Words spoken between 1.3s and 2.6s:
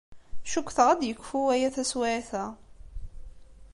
waya taswiɛt-a.